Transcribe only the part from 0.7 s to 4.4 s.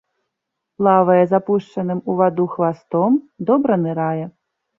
Плавае з апушчаным у ваду хвастом, добра нырае.